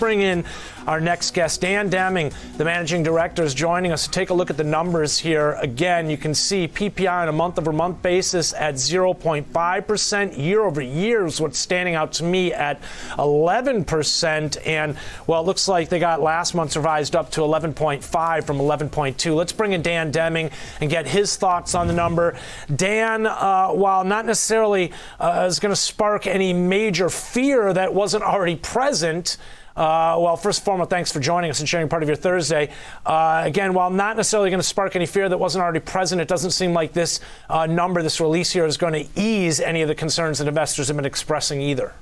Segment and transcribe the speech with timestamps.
[0.00, 0.44] bring in
[0.86, 1.60] our next guest.
[1.60, 5.18] Dan Deming, the managing director, is joining us to take a look at the numbers
[5.18, 5.52] here.
[5.60, 10.38] Again, you can see PPI on a month over month basis at 0.5%.
[10.38, 12.80] Year over year is what's standing out to me at
[13.18, 14.66] 11%.
[14.66, 19.36] And, well, it looks like they got last month's revised up to 11.5 from 11.2.
[19.36, 22.36] Let's bring in Dan Deming and get his thoughts on the number.
[22.74, 28.24] Dan, uh, while not necessarily uh, is going to spark any major fear that wasn't
[28.24, 29.36] already present,
[29.80, 32.70] uh, well, first and foremost, thanks for joining us and sharing part of your Thursday.
[33.06, 36.28] Uh, again, while not necessarily going to spark any fear that wasn't already present, it
[36.28, 39.88] doesn't seem like this uh, number, this release here, is going to ease any of
[39.88, 41.94] the concerns that investors have been expressing either.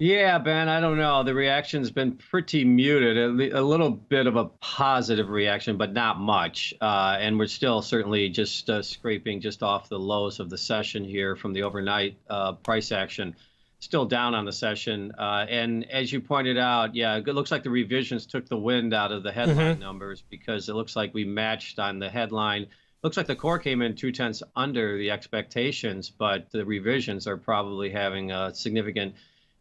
[0.00, 1.22] Yeah, Ben, I don't know.
[1.22, 3.16] The reaction's been pretty muted.
[3.16, 6.74] A, a little bit of a positive reaction, but not much.
[6.80, 11.04] Uh, and we're still certainly just uh, scraping just off the lows of the session
[11.04, 13.36] here from the overnight uh, price action.
[13.82, 15.10] Still down on the session.
[15.18, 18.94] Uh, and as you pointed out, yeah, it looks like the revisions took the wind
[18.94, 19.80] out of the headline mm-hmm.
[19.80, 22.68] numbers because it looks like we matched on the headline.
[23.02, 27.36] Looks like the core came in two tenths under the expectations, but the revisions are
[27.36, 29.16] probably having a significant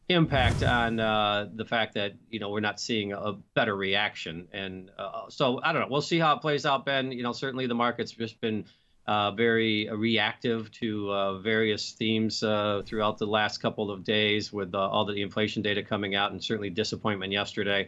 [0.08, 4.92] impact on uh, the fact that you know we're not seeing a better reaction, and
[5.00, 5.88] uh, so I don't know.
[5.90, 7.12] We'll see how it plays out, Ben.
[7.12, 8.66] You know, certainly the market's just been
[9.08, 14.74] uh, very reactive to uh, various themes uh, throughout the last couple of days, with
[14.74, 17.88] uh, all the inflation data coming out, and certainly disappointment yesterday,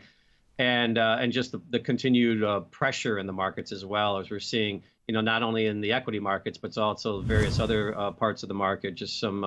[0.58, 4.83] and and just the, the continued pressure in the markets as well, as we're seeing.
[5.08, 8.55] You know, not only in the equity markets, but also various other parts of the
[8.55, 9.44] market, just some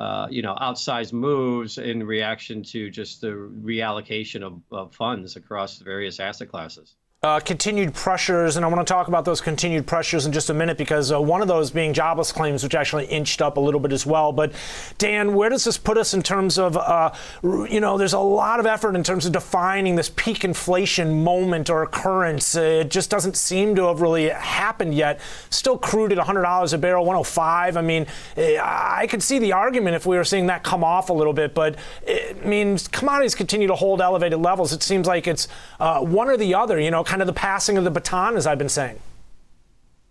[0.00, 5.78] uh, you know, outsized moves in reaction to just the reallocation of, of funds across
[5.78, 10.24] various asset classes uh, continued pressures, and I want to talk about those continued pressures
[10.24, 13.42] in just a minute because uh, one of those being jobless claims, which actually inched
[13.42, 14.32] up a little bit as well.
[14.32, 14.54] But
[14.96, 18.58] Dan, where does this put us in terms of, uh, you know, there's a lot
[18.58, 22.54] of effort in terms of defining this peak inflation moment or occurrence.
[22.54, 25.20] it just doesn't seem to have really happened yet.
[25.50, 27.76] Still crude at $100 a barrel, 105.
[27.76, 28.06] I mean,
[28.38, 31.34] eh, I could see the argument if we were seeing that come off a little
[31.34, 31.76] bit, but
[32.06, 34.72] eh, means commodities continue to hold elevated levels.
[34.72, 35.48] It seems like it's
[35.78, 36.80] uh, one or the other.
[36.80, 39.00] You know kind of the passing of the baton, as I've been saying.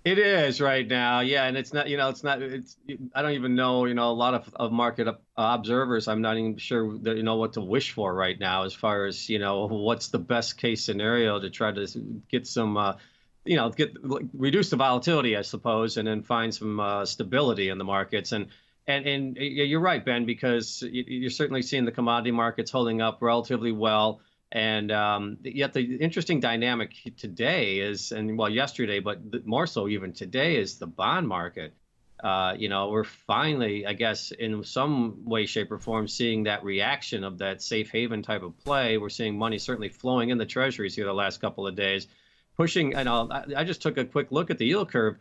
[0.03, 2.75] It is right now, yeah, and it's not, you know, it's not, it's,
[3.15, 6.57] I don't even know, you know, a lot of, of market observers, I'm not even
[6.57, 9.67] sure that you know what to wish for right now as far as, you know,
[9.67, 11.87] what's the best case scenario to try to
[12.29, 12.95] get some, uh,
[13.45, 13.95] you know, get
[14.33, 18.33] reduce the volatility, I suppose, and then find some uh, stability in the markets.
[18.33, 18.47] And
[18.87, 23.71] and and you're right, Ben, because you're certainly seeing the commodity markets holding up relatively
[23.71, 24.19] well.
[24.51, 30.11] And um, yet the interesting dynamic today is, and well, yesterday, but more so even
[30.11, 31.73] today, is the bond market.
[32.23, 36.63] Uh, you know, we're finally, I guess, in some way, shape, or form, seeing that
[36.63, 38.97] reaction of that safe haven type of play.
[38.97, 42.07] We're seeing money certainly flowing in the treasuries here the last couple of days,
[42.57, 42.95] pushing.
[42.95, 45.17] And I'll, I just took a quick look at the yield curve.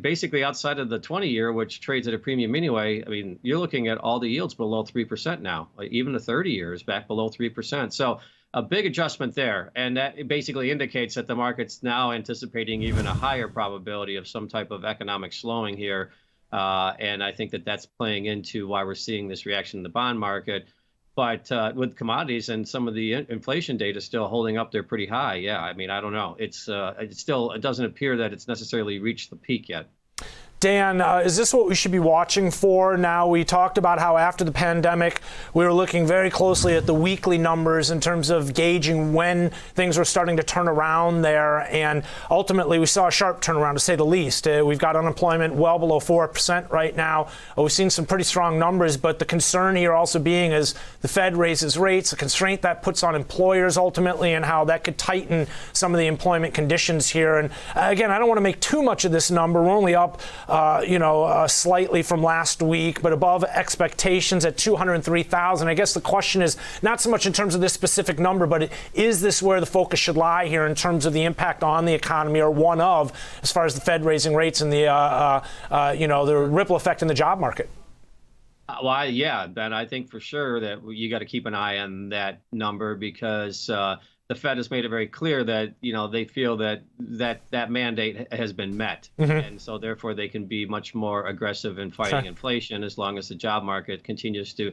[0.00, 3.58] Basically, outside of the 20 year, which trades at a premium anyway, I mean, you're
[3.58, 5.68] looking at all the yields below 3% now.
[5.90, 7.92] Even the 30 years back below 3%.
[7.92, 8.20] So,
[8.52, 9.70] a big adjustment there.
[9.76, 14.48] And that basically indicates that the market's now anticipating even a higher probability of some
[14.48, 16.10] type of economic slowing here.
[16.52, 19.88] Uh, and I think that that's playing into why we're seeing this reaction in the
[19.88, 20.66] bond market.
[21.14, 25.06] But uh, with commodities and some of the inflation data still holding up there pretty
[25.06, 25.60] high, yeah.
[25.60, 26.36] I mean, I don't know.
[26.38, 29.90] It's uh, it still it doesn't appear that it's necessarily reached the peak yet.
[30.60, 33.26] Dan, uh, is this what we should be watching for now?
[33.26, 35.22] We talked about how after the pandemic,
[35.54, 39.96] we were looking very closely at the weekly numbers in terms of gauging when things
[39.96, 41.60] were starting to turn around there.
[41.74, 44.46] And ultimately, we saw a sharp turnaround, to say the least.
[44.46, 47.28] Uh, we've got unemployment well below 4% right now.
[47.56, 51.08] Uh, we've seen some pretty strong numbers, but the concern here also being is the
[51.08, 55.46] Fed raises rates, the constraint that puts on employers ultimately, and how that could tighten
[55.72, 57.38] some of the employment conditions here.
[57.38, 59.62] And uh, again, I don't want to make too much of this number.
[59.62, 60.20] We're only up
[60.50, 65.68] uh, you know, uh, slightly from last week, but above expectations at 203,000.
[65.68, 68.70] I guess the question is not so much in terms of this specific number, but
[68.92, 71.94] is this where the focus should lie here in terms of the impact on the
[71.94, 73.12] economy, or one of,
[73.42, 76.36] as far as the Fed raising rates and the, uh, uh, uh you know, the
[76.36, 77.70] ripple effect in the job market?
[78.68, 81.78] Well, I, yeah, Ben, I think for sure that you got to keep an eye
[81.78, 83.96] on that number because uh,
[84.30, 87.68] the Fed has made it very clear that you know they feel that that that
[87.68, 89.32] mandate has been met, mm-hmm.
[89.32, 93.28] and so therefore they can be much more aggressive in fighting inflation as long as
[93.28, 94.72] the job market continues to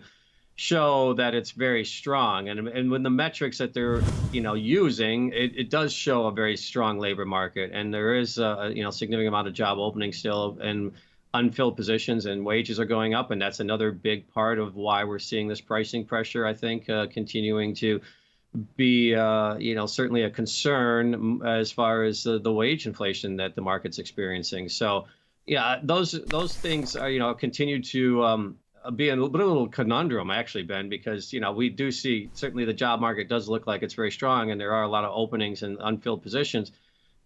[0.57, 2.49] show that it's very strong.
[2.49, 6.31] And and when the metrics that they're you know using, it, it does show a
[6.31, 10.19] very strong labor market, and there is a you know significant amount of job openings
[10.19, 10.91] still and
[11.33, 15.19] unfilled positions and wages are going up and that's another big part of why we're
[15.19, 17.99] seeing this pricing pressure i think uh, continuing to
[18.75, 23.55] be, uh, you know, certainly a concern as far as the, the wage inflation that
[23.55, 24.69] the market's experiencing.
[24.69, 25.05] So,
[25.45, 28.57] yeah, those those things are, you know, continue to um,
[28.95, 32.29] be a little, bit a little conundrum actually, Ben, because you know we do see
[32.33, 35.03] certainly the job market does look like it's very strong, and there are a lot
[35.03, 36.71] of openings and unfilled positions.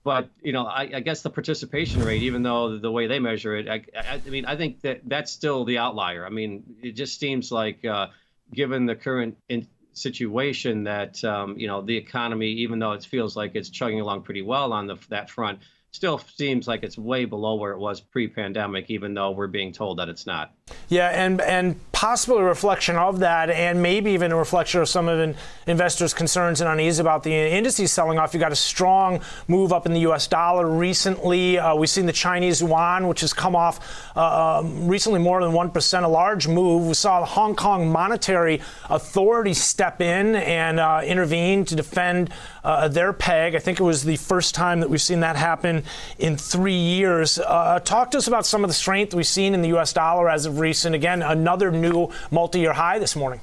[0.03, 3.55] But you know, I, I guess the participation rate, even though the way they measure
[3.55, 6.25] it, I, I, I mean, I think that that's still the outlier.
[6.25, 8.07] I mean, it just seems like, uh,
[8.53, 13.35] given the current in, situation, that um, you know the economy, even though it feels
[13.35, 15.59] like it's chugging along pretty well on the, that front,
[15.91, 19.99] still seems like it's way below where it was pre-pandemic, even though we're being told
[19.99, 20.53] that it's not.
[20.87, 25.09] Yeah, and and possibly a reflection of that, and maybe even a reflection of some
[25.09, 25.35] of in
[25.67, 28.33] investors' concerns and unease about the indices selling off.
[28.33, 30.27] You got a strong move up in the U.S.
[30.27, 31.59] dollar recently.
[31.59, 35.51] Uh, we've seen the Chinese yuan, which has come off uh, um, recently more than
[35.51, 36.87] one percent, a large move.
[36.87, 42.31] We saw the Hong Kong Monetary Authority step in and uh, intervene to defend
[42.63, 43.55] uh, their peg.
[43.55, 45.80] I think it was the first time that we've seen that happen
[46.19, 47.39] in three years.
[47.39, 49.93] Uh, talk to us about some of the strength we've seen in the U.S.
[49.93, 50.95] dollar as of recent.
[50.95, 53.41] Again, another new multi-year high this morning.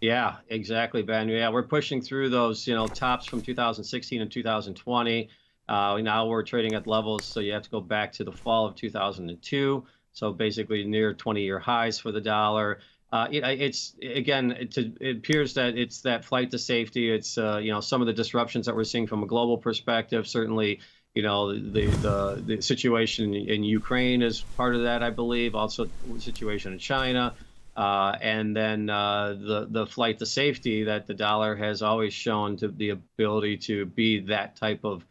[0.00, 1.28] Yeah, exactly, Ben.
[1.28, 5.28] Yeah, we're pushing through those, you know, tops from 2016 and 2020.
[5.68, 8.66] Uh, now we're trading at levels, so you have to go back to the fall
[8.66, 9.84] of 2002.
[10.12, 12.80] So basically, near 20-year highs for the dollar.
[13.12, 17.10] Uh, it, it's again, it, it, appears that it's that flight to safety.
[17.10, 20.26] It's uh, you know some of the disruptions that we're seeing from a global perspective.
[20.26, 20.80] Certainly,
[21.14, 25.54] you know the the, the situation in Ukraine is part of that, I believe.
[25.54, 27.34] Also, the situation in China,
[27.76, 32.56] uh, and then uh, the the flight to safety that the dollar has always shown
[32.58, 35.04] to the ability to be that type of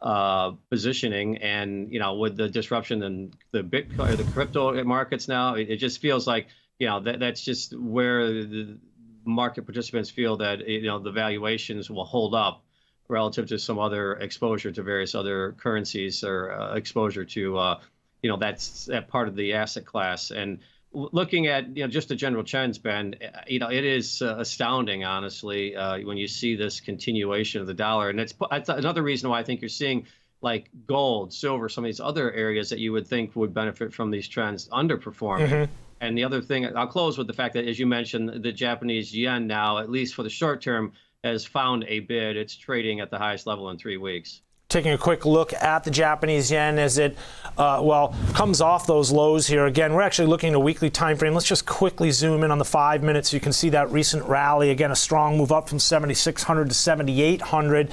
[0.00, 1.38] uh, positioning.
[1.38, 5.76] And you know, with the disruption in the Bitcoin, the crypto markets now, it, it
[5.78, 6.46] just feels like
[6.78, 8.78] you know that that's just where the
[9.24, 12.64] market participants feel that you know the valuations will hold up
[13.08, 17.80] relative to some other exposure to various other currencies or uh, exposure to uh,
[18.22, 20.30] you know that's that part of the asset class.
[20.30, 20.58] And
[20.92, 24.36] looking at you know just the general trends ben uh, you know it is uh,
[24.38, 28.10] astounding honestly uh, when you see this continuation of the dollar.
[28.10, 28.34] And it's
[28.68, 30.06] another reason why i think you're seeing
[30.40, 34.10] like gold silver some of these other areas that you would think would benefit from
[34.10, 35.48] these trends underperforming.
[35.48, 35.72] Mm-hmm.
[36.00, 39.14] and the other thing i'll close with the fact that as you mentioned the japanese
[39.14, 40.92] yen now at least for the short term
[41.24, 42.36] has found a bid.
[42.36, 45.90] It's trading at the highest level in three weeks taking a quick look at the
[45.90, 47.16] Japanese yen as it,
[47.56, 49.64] uh, well, comes off those lows here.
[49.64, 51.32] Again, we're actually looking at a weekly time frame.
[51.32, 53.30] Let's just quickly zoom in on the five minutes.
[53.30, 54.68] So you can see that recent rally.
[54.68, 57.90] Again, a strong move up from 7,600 to 7,800.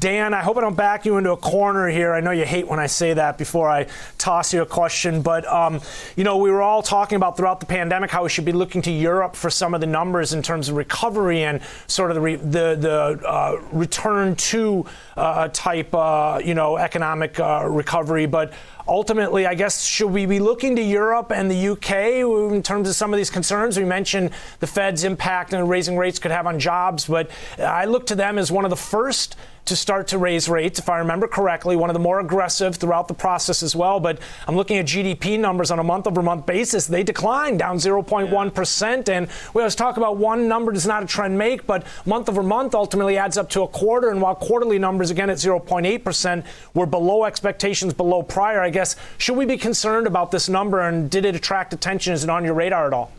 [0.00, 2.12] Dan, I hope I don't back you into a corner here.
[2.12, 3.86] I know you hate when I say that before I
[4.18, 5.80] toss you a question, but um,
[6.16, 8.82] you know, we were all talking about throughout the pandemic how we should be looking
[8.82, 12.20] to Europe for some of the numbers in terms of recovery and sort of the
[12.20, 14.84] re- the, the uh, return to
[15.16, 15.94] uh, type.
[15.94, 18.26] Uh, you know, economic uh, recovery.
[18.26, 18.52] But
[18.88, 22.94] ultimately, I guess, should we be looking to Europe and the UK in terms of
[22.94, 23.76] some of these concerns?
[23.76, 24.30] We mentioned
[24.60, 28.38] the Fed's impact and raising rates could have on jobs, but I look to them
[28.38, 29.36] as one of the first
[29.66, 33.08] to start to raise rates, if I remember correctly, one of the more aggressive throughout
[33.08, 33.98] the process as well.
[33.98, 36.86] But I'm looking at GDP numbers on a month over month basis.
[36.86, 39.08] They declined down 0.1%.
[39.08, 42.44] And we always talk about one number does not a trend make, but month over
[42.44, 44.10] month ultimately adds up to a quarter.
[44.10, 49.36] And while quarterly numbers, again, at 0.8%, were below expectations, below prior, I guess, should
[49.36, 50.80] we be concerned about this number?
[50.80, 52.12] And did it attract attention?
[52.12, 53.10] Is it on your radar at all?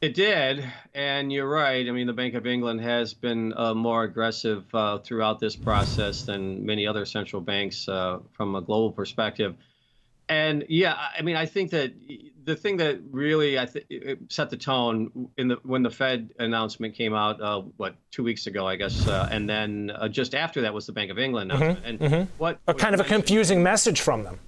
[0.00, 1.88] It did, and you're right.
[1.88, 6.22] I mean, the Bank of England has been uh, more aggressive uh, throughout this process
[6.22, 9.56] than many other central banks uh, from a global perspective.
[10.28, 11.92] And yeah, I mean, I think that
[12.44, 13.86] the thing that really I think
[14.28, 18.46] set the tone in the when the Fed announcement came out, uh, what two weeks
[18.46, 21.50] ago, I guess, uh, and then uh, just after that was the Bank of England
[21.50, 21.62] mm-hmm.
[21.62, 22.32] Mm-hmm, and mm-hmm.
[22.38, 24.38] what a kind of a confusing message from them.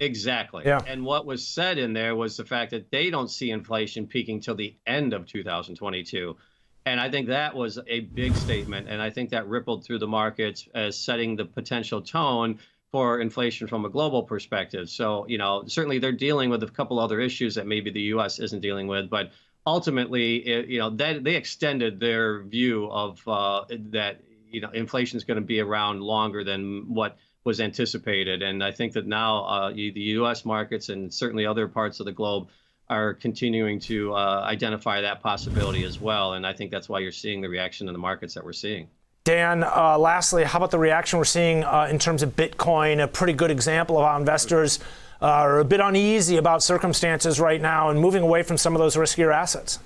[0.00, 0.64] Exactly.
[0.66, 0.80] Yeah.
[0.86, 4.40] And what was said in there was the fact that they don't see inflation peaking
[4.40, 6.36] till the end of 2022.
[6.84, 8.88] And I think that was a big statement.
[8.88, 12.58] And I think that rippled through the markets as setting the potential tone
[12.92, 14.88] for inflation from a global perspective.
[14.90, 18.38] So, you know, certainly they're dealing with a couple other issues that maybe the US
[18.38, 19.08] isn't dealing with.
[19.08, 19.32] But
[19.66, 24.20] ultimately, it, you know, that they extended their view of uh, that,
[24.50, 28.42] you know, inflation is going to be around longer than what was anticipated.
[28.42, 30.44] And I think that now uh, the U.S.
[30.44, 32.48] markets and certainly other parts of the globe
[32.90, 36.34] are continuing to uh, identify that possibility as well.
[36.34, 38.88] And I think that's why you're seeing the reaction in the markets that we're seeing.
[39.24, 43.02] Dan, uh, lastly, how about the reaction we're seeing uh, in terms of Bitcoin?
[43.02, 44.80] A pretty good example of how investors
[45.20, 48.80] uh, are a bit uneasy about circumstances right now and moving away from some of
[48.80, 49.78] those riskier assets.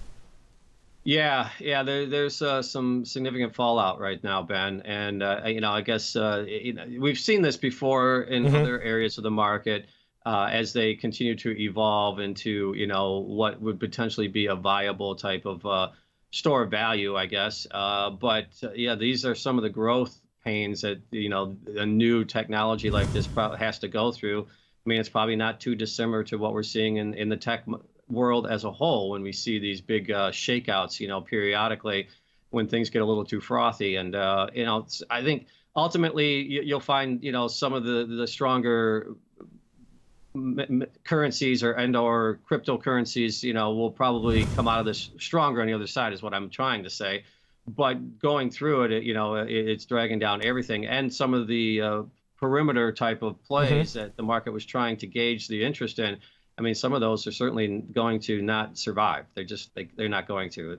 [1.04, 1.82] Yeah, yeah.
[1.82, 6.16] There, there's uh, some significant fallout right now, Ben, and uh, you know, I guess
[6.16, 8.56] uh, you know, we've seen this before in mm-hmm.
[8.56, 9.86] other areas of the market
[10.24, 15.14] uh, as they continue to evolve into you know what would potentially be a viable
[15.14, 15.90] type of uh,
[16.36, 17.66] store value, I guess.
[17.70, 22.24] Uh, but yeah, these are some of the growth pains that you know a new
[22.24, 23.28] technology like this
[23.58, 24.42] has to go through.
[24.42, 27.64] I mean, it's probably not too dissimilar to what we're seeing in, in the tech
[28.08, 32.08] world as a whole when we see these big uh, shakeouts, you know, periodically
[32.50, 33.96] when things get a little too frothy.
[33.96, 38.26] And uh, you know, I think ultimately you'll find you know some of the the
[38.26, 39.16] stronger
[41.04, 45.66] currencies or and or cryptocurrencies, you know, will probably come out of this stronger on
[45.66, 47.24] the other side, is what I'm trying to say.
[47.68, 51.80] But going through it, you know, it, it's dragging down everything, and some of the
[51.80, 52.02] uh,
[52.38, 53.98] perimeter type of plays mm-hmm.
[53.98, 56.18] that the market was trying to gauge the interest in
[56.58, 59.26] I mean, some of those are certainly going to not survive.
[59.34, 60.78] They're just they, they're not going to.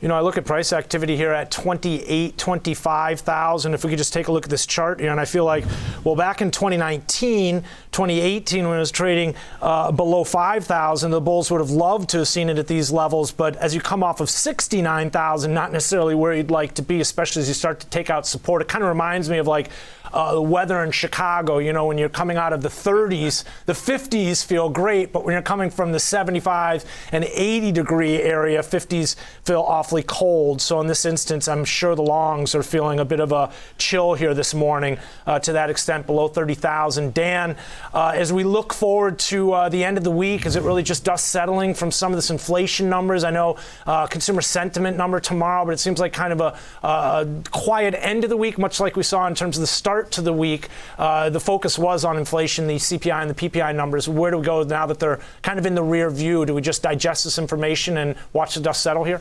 [0.00, 3.74] You know, I look at price activity here at 28, 25,000.
[3.74, 5.64] If we could just take a look at this chart here, and I feel like,
[6.04, 7.64] well, back in 2019,
[8.00, 12.28] 2018, when it was trading uh, below 5,000, the bulls would have loved to have
[12.28, 13.30] seen it at these levels.
[13.30, 17.42] But as you come off of 69,000, not necessarily where you'd like to be, especially
[17.42, 18.62] as you start to take out support.
[18.62, 19.68] It kind of reminds me of like
[20.12, 21.58] uh, the weather in Chicago.
[21.58, 25.32] You know, when you're coming out of the 30s, the 50s feel great, but when
[25.32, 30.60] you're coming from the 75 and 80 degree area, 50s feel awfully cold.
[30.60, 34.14] So in this instance, I'm sure the longs are feeling a bit of a chill
[34.14, 37.14] here this morning uh, to that extent, below 30,000.
[37.14, 37.56] Dan,
[37.92, 40.82] uh, as we look forward to uh, the end of the week, is it really
[40.82, 43.24] just dust settling from some of this inflation numbers?
[43.24, 43.56] I know
[43.86, 48.24] uh, consumer sentiment number tomorrow, but it seems like kind of a, a quiet end
[48.24, 50.68] of the week, much like we saw in terms of the start to the week,
[50.98, 54.08] uh, the focus was on inflation, the CPI and the PPI numbers.
[54.08, 56.46] Where do we go now that they're kind of in the rear view?
[56.46, 59.20] Do we just digest this information and watch the dust settle here?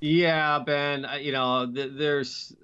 [0.00, 1.06] Yeah, Ben.
[1.20, 2.54] You know, there's,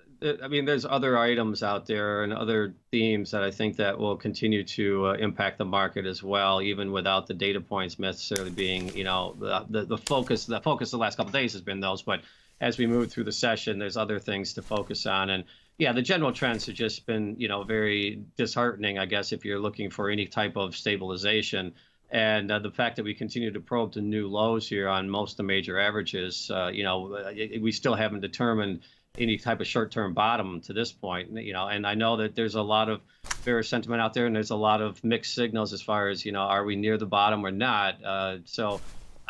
[0.43, 4.17] I mean, there's other items out there and other themes that I think that will
[4.17, 8.95] continue to uh, impact the market as well, even without the data points necessarily being,
[8.97, 10.47] you know, the the, the focus.
[10.47, 12.23] The focus the last couple days has been those, but
[12.61, 15.45] as we move through the session, there's other things to focus on and
[15.79, 19.59] yeah, the general trends have just been, you know, very disheartening, I guess, if you're
[19.59, 21.73] looking for any type of stabilization.
[22.11, 25.33] And uh, the fact that we continue to probe to new lows here on most
[25.33, 28.81] of the major averages, uh, you know, uh, we still haven't determined
[29.19, 31.31] any type of short-term bottom to this point.
[31.33, 33.01] You know, and I know that there's a lot of
[33.45, 36.33] bearish sentiment out there, and there's a lot of mixed signals as far as you
[36.33, 38.03] know, are we near the bottom or not?
[38.05, 38.81] Uh, so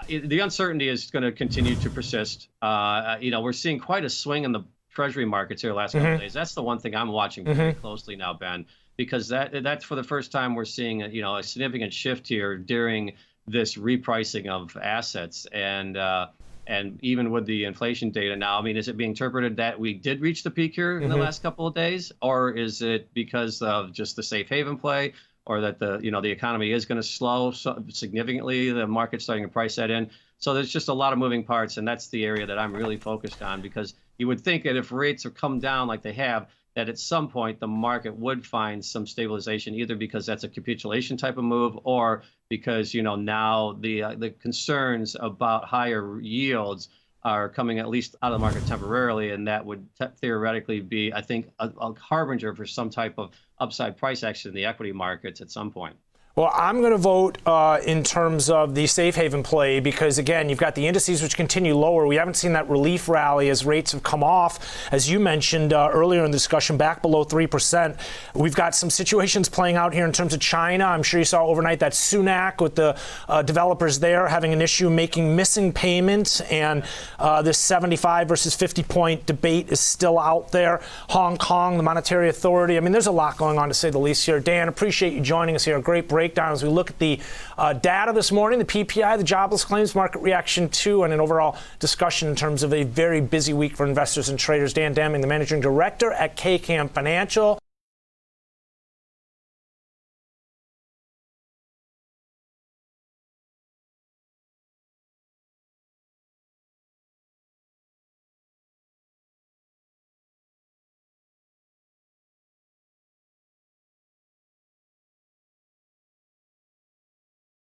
[0.08, 2.48] the uncertainty is going to continue to persist.
[2.60, 5.92] Uh, you know, we're seeing quite a swing in the treasury markets here the last
[5.92, 6.14] couple mm-hmm.
[6.14, 6.32] of days.
[6.32, 7.54] That's the one thing I'm watching mm-hmm.
[7.54, 11.22] very closely now, Ben, because that that's for the first time we're seeing a, you
[11.22, 13.14] know a significant shift here during
[13.46, 15.96] this repricing of assets and.
[15.96, 16.28] Uh,
[16.66, 19.94] and even with the inflation data now, I mean, is it being interpreted that we
[19.94, 21.12] did reach the peak here in mm-hmm.
[21.12, 25.14] the last couple of days, or is it because of just the safe haven play,
[25.44, 28.70] or that the you know the economy is going to slow so significantly?
[28.70, 30.10] The market's starting to price that in.
[30.38, 32.96] So there's just a lot of moving parts, and that's the area that I'm really
[32.96, 36.48] focused on because you would think that if rates have come down like they have,
[36.74, 41.16] that at some point the market would find some stabilization, either because that's a capitulation
[41.16, 46.88] type of move, or because you know now the uh, the concerns about higher yields
[47.24, 51.12] are coming at least out of the market temporarily, and that would te- theoretically be,
[51.12, 54.92] I think, a, a harbinger for some type of upside price action in the equity
[54.92, 55.96] markets at some point.
[56.34, 60.48] Well, I'm going to vote uh, in terms of the safe haven play because, again,
[60.48, 62.06] you've got the indices which continue lower.
[62.06, 64.58] We haven't seen that relief rally as rates have come off,
[64.90, 67.98] as you mentioned uh, earlier in the discussion, back below 3%.
[68.34, 70.86] We've got some situations playing out here in terms of China.
[70.86, 72.96] I'm sure you saw overnight that Sunac with the
[73.28, 76.82] uh, developers there having an issue making missing payments, and
[77.18, 80.80] uh, this 75 versus 50 point debate is still out there.
[81.10, 82.78] Hong Kong, the Monetary Authority.
[82.78, 84.40] I mean, there's a lot going on to say the least here.
[84.40, 85.78] Dan, appreciate you joining us here.
[85.78, 87.18] Great break breakdown as we look at the
[87.58, 91.56] uh, data this morning, the PPI, the jobless claims market reaction to, and an overall
[91.80, 94.72] discussion in terms of a very busy week for investors and traders.
[94.72, 97.61] Dan Deming, the managing director at KKM Financial.